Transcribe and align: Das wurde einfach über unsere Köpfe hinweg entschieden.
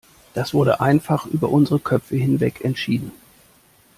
Das 0.33 0.55
wurde 0.55 0.79
einfach 0.81 1.27
über 1.27 1.49
unsere 1.49 1.79
Köpfe 1.79 2.15
hinweg 2.15 2.65
entschieden. 2.65 3.11